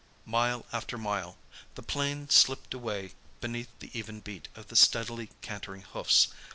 [0.25, 1.37] Mile after mile!
[1.75, 6.29] The plain slipped away beneath the even beat of the steadily cantering hoofs.